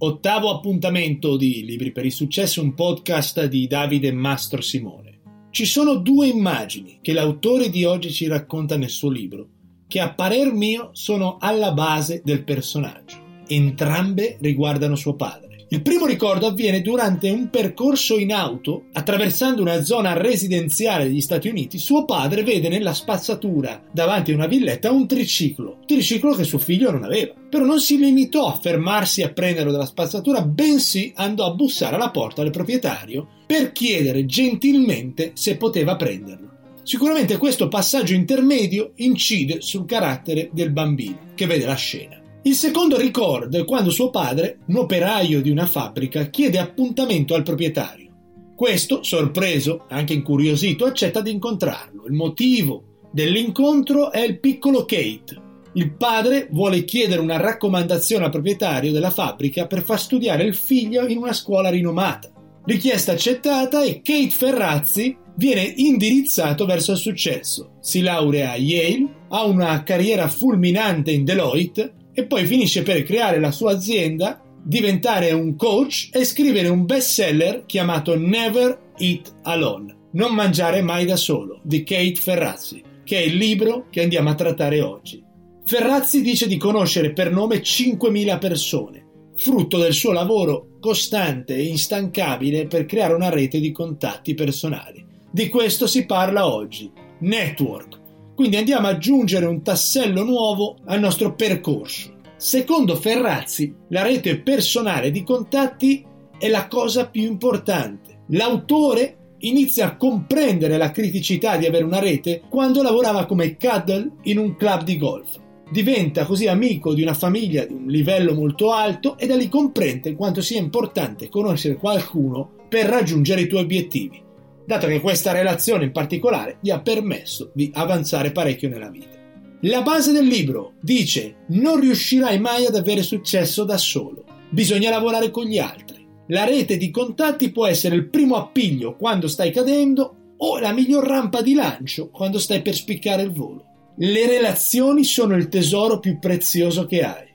[0.00, 5.18] Ottavo appuntamento di Libri per il Successo, un podcast di Davide Mastro Simone.
[5.50, 9.48] Ci sono due immagini che l'autore di oggi ci racconta nel suo libro,
[9.88, 13.16] che a parer mio sono alla base del personaggio.
[13.48, 15.47] Entrambe riguardano suo padre.
[15.70, 21.48] Il primo ricordo avviene durante un percorso in auto, attraversando una zona residenziale degli Stati
[21.48, 21.76] Uniti.
[21.76, 26.56] Suo padre vede nella spazzatura davanti a una villetta un triciclo, un triciclo che suo
[26.56, 27.34] figlio non aveva.
[27.50, 32.10] Però non si limitò a fermarsi a prenderlo dalla spazzatura, bensì andò a bussare alla
[32.10, 36.48] porta del proprietario per chiedere gentilmente se poteva prenderlo.
[36.82, 42.18] Sicuramente questo passaggio intermedio incide sul carattere del bambino che vede la scena.
[42.48, 47.42] Il secondo ricordo è quando suo padre, un operaio di una fabbrica, chiede appuntamento al
[47.42, 48.10] proprietario.
[48.56, 52.06] Questo, sorpreso, anche incuriosito, accetta di incontrarlo.
[52.06, 55.42] Il motivo dell'incontro è il piccolo Kate.
[55.74, 61.06] Il padre vuole chiedere una raccomandazione al proprietario della fabbrica per far studiare il figlio
[61.06, 62.32] in una scuola rinomata.
[62.64, 67.72] Richiesta accettata e Kate Ferrazzi viene indirizzato verso il successo.
[67.82, 73.38] Si laurea a Yale, ha una carriera fulminante in Deloitte e poi finisce per creare
[73.38, 80.34] la sua azienda, diventare un coach e scrivere un bestseller chiamato Never Eat Alone, Non
[80.34, 84.80] mangiare mai da solo, di Kate Ferrazzi, che è il libro che andiamo a trattare
[84.80, 85.22] oggi.
[85.64, 92.66] Ferrazzi dice di conoscere per nome 5.000 persone, frutto del suo lavoro costante e instancabile
[92.66, 95.06] per creare una rete di contatti personali.
[95.30, 97.96] Di questo si parla oggi, network,
[98.38, 102.14] quindi andiamo ad aggiungere un tassello nuovo al nostro percorso.
[102.36, 106.06] Secondo Ferrazzi, la rete personale di contatti
[106.38, 108.26] è la cosa più importante.
[108.28, 114.38] L'autore inizia a comprendere la criticità di avere una rete quando lavorava come cuddle in
[114.38, 115.36] un club di golf.
[115.68, 120.14] Diventa così amico di una famiglia di un livello molto alto e da lì comprende
[120.14, 124.26] quanto sia importante conoscere qualcuno per raggiungere i tuoi obiettivi
[124.68, 129.16] dato che questa relazione in particolare gli ha permesso di avanzare parecchio nella vita.
[129.62, 135.30] La base del libro dice non riuscirai mai ad avere successo da solo, bisogna lavorare
[135.30, 136.06] con gli altri.
[136.26, 141.06] La rete di contatti può essere il primo appiglio quando stai cadendo o la miglior
[141.06, 143.64] rampa di lancio quando stai per spiccare il volo.
[143.96, 147.26] Le relazioni sono il tesoro più prezioso che hai.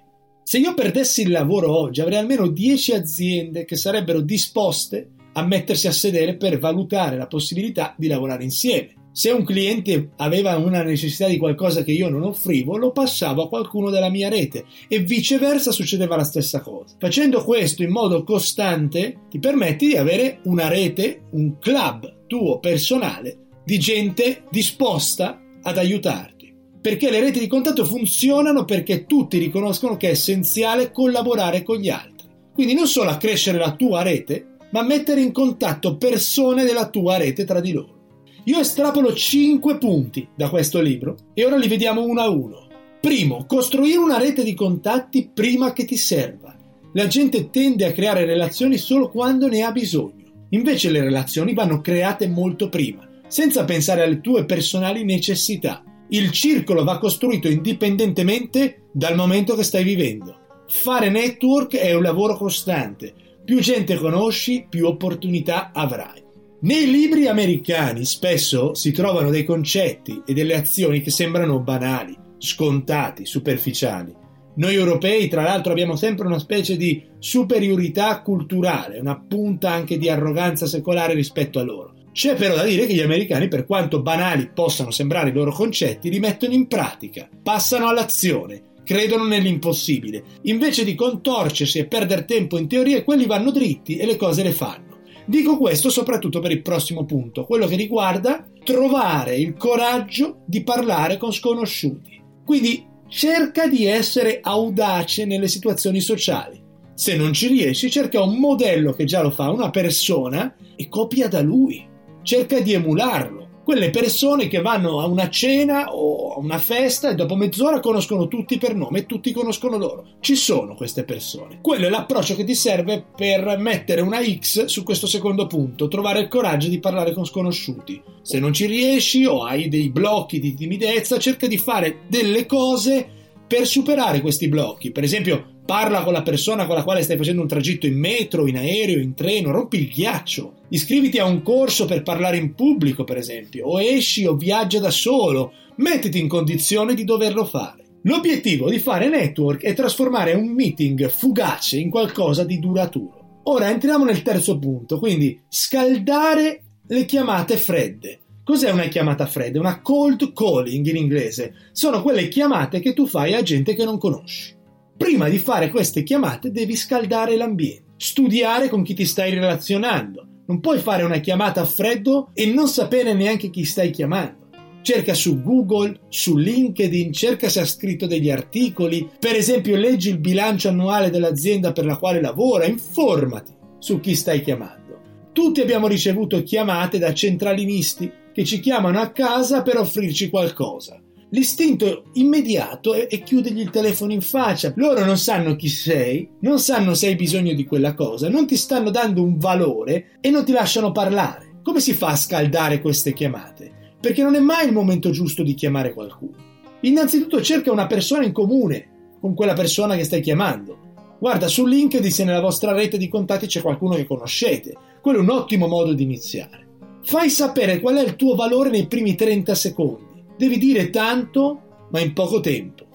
[0.43, 5.87] Se io perdessi il lavoro oggi avrei almeno 10 aziende che sarebbero disposte a mettersi
[5.87, 9.01] a sedere per valutare la possibilità di lavorare insieme.
[9.11, 13.47] Se un cliente aveva una necessità di qualcosa che io non offrivo, lo passavo a
[13.47, 16.95] qualcuno della mia rete e viceversa succedeva la stessa cosa.
[16.97, 23.37] Facendo questo in modo costante ti permetti di avere una rete, un club tuo personale
[23.63, 26.51] di gente disposta ad aiutarti.
[26.81, 31.89] Perché le reti di contatto funzionano perché tutti riconoscono che è essenziale collaborare con gli
[31.89, 32.27] altri.
[32.51, 37.45] Quindi non solo accrescere la tua rete, ma mettere in contatto persone della tua rete
[37.45, 38.01] tra di loro.
[38.45, 42.67] Io estrapolo 5 punti da questo libro e ora li vediamo uno a uno.
[42.99, 46.55] Primo, costruire una rete di contatti prima che ti serva.
[46.93, 50.47] La gente tende a creare relazioni solo quando ne ha bisogno.
[50.49, 55.83] Invece le relazioni vanno create molto prima, senza pensare alle tue personali necessità.
[56.09, 60.39] Il circolo va costruito indipendentemente dal momento che stai vivendo.
[60.67, 63.13] Fare network è un lavoro costante,
[63.45, 66.21] più gente conosci, più opportunità avrai.
[66.61, 73.25] Nei libri americani spesso si trovano dei concetti e delle azioni che sembrano banali, scontati,
[73.25, 74.15] superficiali.
[74.55, 80.09] Noi europei, tra l'altro, abbiamo sempre una specie di superiorità culturale, una punta anche di
[80.09, 81.93] arroganza secolare rispetto a loro.
[82.13, 86.09] C'è però da dire che gli americani, per quanto banali possano sembrare i loro concetti,
[86.09, 90.23] li mettono in pratica, passano all'azione credono nell'impossibile.
[90.43, 94.51] Invece di contorcersi e perdere tempo in teorie, quelli vanno dritti e le cose le
[94.51, 95.01] fanno.
[95.25, 101.17] Dico questo soprattutto per il prossimo punto, quello che riguarda trovare il coraggio di parlare
[101.17, 102.21] con sconosciuti.
[102.43, 106.61] Quindi cerca di essere audace nelle situazioni sociali.
[106.93, 111.27] Se non ci riesci, cerca un modello che già lo fa, una persona, e copia
[111.27, 111.87] da lui.
[112.21, 117.15] Cerca di emularlo quelle persone che vanno a una cena o a una festa e
[117.15, 120.05] dopo mezz'ora conoscono tutti per nome e tutti conoscono loro.
[120.19, 121.59] Ci sono queste persone.
[121.61, 126.19] Quello è l'approccio che ti serve per mettere una X su questo secondo punto, trovare
[126.19, 128.01] il coraggio di parlare con sconosciuti.
[128.21, 133.07] Se non ci riesci o hai dei blocchi di timidezza, cerca di fare delle cose
[133.47, 134.91] per superare questi blocchi.
[134.91, 138.47] Per esempio, Parla con la persona con la quale stai facendo un tragitto in metro,
[138.47, 140.55] in aereo, in treno, rompi il ghiaccio.
[140.69, 144.91] Iscriviti a un corso per parlare in pubblico, per esempio, o esci o viaggia da
[144.91, 145.53] solo.
[145.77, 147.83] Mettiti in condizione di doverlo fare.
[148.01, 153.39] L'obiettivo di fare network è trasformare un meeting fugace in qualcosa di duraturo.
[153.43, 158.19] Ora entriamo nel terzo punto, quindi scaldare le chiamate fredde.
[158.43, 159.61] Cos'è una chiamata fredda?
[159.61, 161.53] Una cold calling in inglese.
[161.71, 164.53] Sono quelle chiamate che tu fai a gente che non conosci.
[164.95, 170.27] Prima di fare queste chiamate devi scaldare l'ambiente, studiare con chi ti stai relazionando.
[170.45, 174.49] Non puoi fare una chiamata a freddo e non sapere neanche chi stai chiamando.
[174.81, 180.19] Cerca su Google, su LinkedIn, cerca se ha scritto degli articoli, per esempio leggi il
[180.19, 184.99] bilancio annuale dell'azienda per la quale lavora, informati su chi stai chiamando.
[185.31, 191.01] Tutti abbiamo ricevuto chiamate da centralinisti che ci chiamano a casa per offrirci qualcosa.
[191.33, 194.71] L'istinto immediato è, è chiudergli il telefono in faccia.
[194.75, 198.55] Loro non sanno chi sei, non sanno se hai bisogno di quella cosa, non ti
[198.55, 201.59] stanno dando un valore e non ti lasciano parlare.
[201.63, 203.95] Come si fa a scaldare queste chiamate?
[203.99, 206.35] Perché non è mai il momento giusto di chiamare qualcuno.
[206.81, 211.15] Innanzitutto cerca una persona in comune con quella persona che stai chiamando.
[211.19, 214.75] Guarda su LinkedIn se nella vostra rete di contatti c'è qualcuno che conoscete.
[215.01, 216.67] Quello è un ottimo modo di iniziare.
[217.01, 220.02] Fai sapere qual è il tuo valore nei primi 30 secondi.
[220.37, 222.85] Devi dire tanto, ma in poco tempo.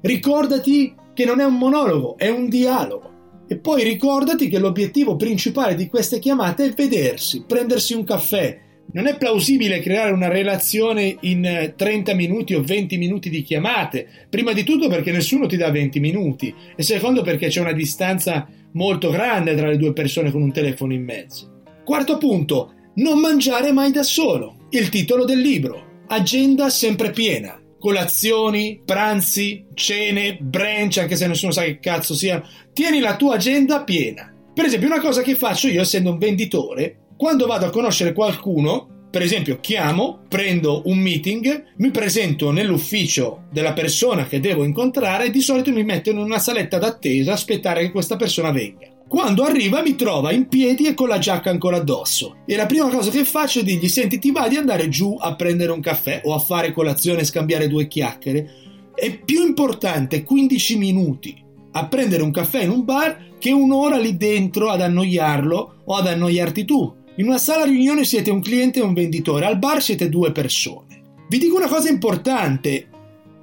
[0.00, 3.12] Ricordati che non è un monologo, è un dialogo.
[3.46, 8.60] E poi ricordati che l'obiettivo principale di queste chiamate è vedersi, prendersi un caffè.
[8.92, 14.06] Non è plausibile creare una relazione in 30 minuti o 20 minuti di chiamate.
[14.28, 18.46] Prima di tutto perché nessuno ti dà 20 minuti e secondo perché c'è una distanza
[18.72, 21.62] molto grande tra le due persone con un telefono in mezzo.
[21.84, 24.68] Quarto punto, non mangiare mai da solo.
[24.70, 25.93] Il titolo del libro.
[26.06, 27.60] Agenda sempre piena.
[27.78, 32.42] Colazioni, pranzi, cene, brunch, anche se nessuno sa che cazzo sia.
[32.72, 34.32] Tieni la tua agenda piena.
[34.54, 39.08] Per esempio, una cosa che faccio io, essendo un venditore, quando vado a conoscere qualcuno,
[39.10, 45.30] per esempio chiamo, prendo un meeting, mi presento nell'ufficio della persona che devo incontrare e
[45.30, 48.93] di solito mi metto in una saletta d'attesa a aspettare che questa persona venga.
[49.14, 52.38] Quando arriva mi trova in piedi e con la giacca ancora addosso.
[52.44, 55.36] E la prima cosa che faccio è dirgli: Senti, ti va di andare giù a
[55.36, 58.50] prendere un caffè o a fare colazione e scambiare due chiacchiere?
[58.92, 61.40] È più importante 15 minuti
[61.70, 66.08] a prendere un caffè in un bar che un'ora lì dentro ad annoiarlo o ad
[66.08, 66.92] annoiarti tu.
[67.14, 71.02] In una sala riunione siete un cliente e un venditore, al bar siete due persone.
[71.28, 72.88] Vi dico una cosa importante,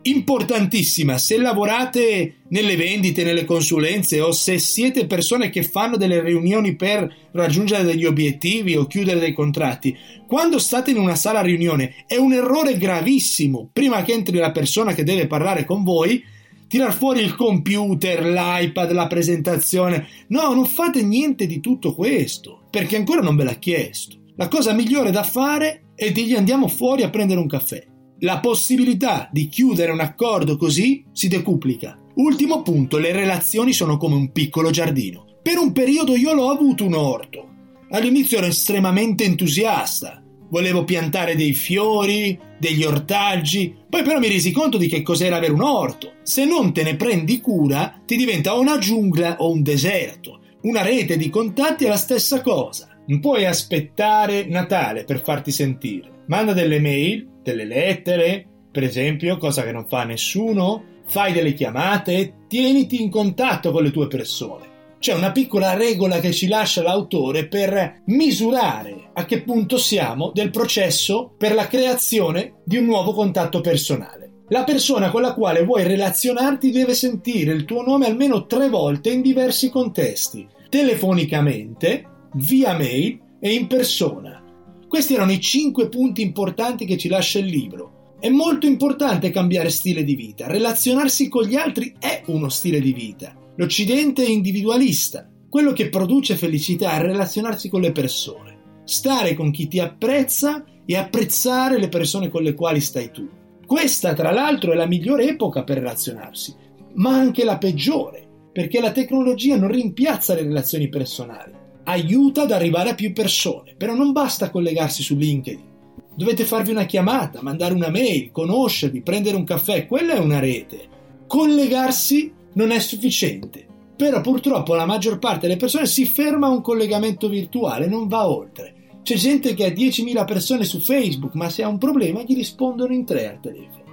[0.04, 6.76] importantissima se lavorate nelle vendite, nelle consulenze o se siete persone che fanno delle riunioni
[6.76, 9.96] per raggiungere degli obiettivi o chiudere dei contratti,
[10.28, 14.94] quando state in una sala riunione è un errore gravissimo prima che entri la persona
[14.94, 16.24] che deve parlare con voi
[16.68, 20.08] tirar fuori il computer, l'iPad, la presentazione.
[20.28, 24.16] No, non fate niente di tutto questo, perché ancora non ve l'ha chiesto.
[24.38, 27.90] La cosa migliore da fare è dirgli andiamo fuori a prendere un caffè
[28.24, 31.98] la possibilità di chiudere un accordo così si decuplica.
[32.16, 35.26] Ultimo punto, le relazioni sono come un piccolo giardino.
[35.42, 37.48] Per un periodo io l'ho avuto un orto.
[37.90, 40.22] All'inizio ero estremamente entusiasta.
[40.50, 45.54] Volevo piantare dei fiori, degli ortaggi, poi però mi resi conto di che cos'era avere
[45.54, 46.14] un orto.
[46.22, 50.42] Se non te ne prendi cura, ti diventa una giungla o un deserto.
[50.64, 52.88] Una rete di contatti è la stessa cosa.
[53.08, 56.24] Non puoi aspettare Natale per farti sentire.
[56.28, 62.46] Manda delle mail, delle lettere, per esempio, cosa che non fa nessuno, fai delle chiamate,
[62.48, 64.70] tieniti in contatto con le tue persone.
[65.00, 70.52] C'è una piccola regola che ci lascia l'autore per misurare a che punto siamo del
[70.52, 74.44] processo per la creazione di un nuovo contatto personale.
[74.50, 79.10] La persona con la quale vuoi relazionarti deve sentire il tuo nome almeno tre volte
[79.10, 84.44] in diversi contesti, telefonicamente, via mail e in persona.
[84.92, 88.18] Questi erano i cinque punti importanti che ci lascia il libro.
[88.20, 90.48] È molto importante cambiare stile di vita.
[90.48, 93.34] Relazionarsi con gli altri è uno stile di vita.
[93.56, 95.26] L'Occidente è individualista.
[95.48, 98.82] Quello che produce felicità è relazionarsi con le persone.
[98.84, 103.30] Stare con chi ti apprezza e apprezzare le persone con le quali stai tu.
[103.66, 106.54] Questa, tra l'altro, è la migliore epoca per relazionarsi,
[106.96, 112.92] ma anche la peggiore, perché la tecnologia non rimpiazza le relazioni personali aiuta ad arrivare
[112.92, 115.70] a più persone, però non basta collegarsi su LinkedIn.
[116.14, 120.88] Dovete farvi una chiamata, mandare una mail, conoscervi, prendere un caffè, quella è una rete.
[121.26, 123.66] Collegarsi non è sufficiente.
[123.96, 128.28] Però purtroppo la maggior parte delle persone si ferma a un collegamento virtuale, non va
[128.28, 128.74] oltre.
[129.04, 132.94] C'è gente che ha 10.000 persone su Facebook, ma se ha un problema gli rispondono
[132.94, 133.84] in tre al telefono.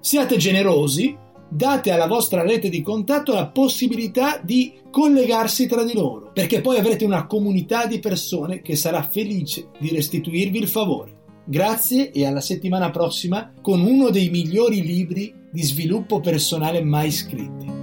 [0.00, 1.16] Siate generosi,
[1.48, 6.78] date alla vostra rete di contatto la possibilità di collegarsi tra di loro, perché poi
[6.78, 11.22] avrete una comunità di persone che sarà felice di restituirvi il favore.
[11.46, 17.82] Grazie e alla settimana prossima con uno dei migliori libri di sviluppo personale mai scritti.